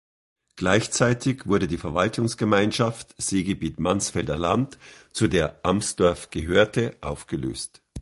[0.55, 4.79] Gleichzeitig wurde die Verwaltungsgemeinschaft Seegebiet Mansfelder Land,
[5.13, 7.83] zu der Amsdorf gehörte, aufgelöst.